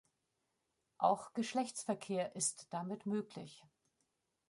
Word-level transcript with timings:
Auch 0.97 1.31
Geschlechtsverkehr 1.33 2.35
ist 2.35 2.65
damit 2.71 3.05
möglich. 3.05 3.63